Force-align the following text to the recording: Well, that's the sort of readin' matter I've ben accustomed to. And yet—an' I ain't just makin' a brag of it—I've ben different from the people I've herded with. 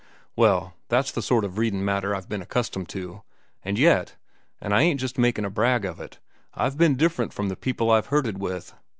Well, 0.35 0.73
that's 0.87 1.11
the 1.11 1.21
sort 1.21 1.45
of 1.45 1.59
readin' 1.59 1.85
matter 1.85 2.15
I've 2.15 2.27
ben 2.27 2.41
accustomed 2.41 2.89
to. 2.89 3.21
And 3.63 3.77
yet—an' 3.77 4.73
I 4.73 4.81
ain't 4.81 4.99
just 4.99 5.19
makin' 5.19 5.45
a 5.45 5.49
brag 5.51 5.85
of 5.85 5.99
it—I've 5.99 6.75
ben 6.75 6.95
different 6.95 7.33
from 7.33 7.49
the 7.49 7.55
people 7.55 7.91
I've 7.91 8.07
herded 8.07 8.39
with. 8.39 8.73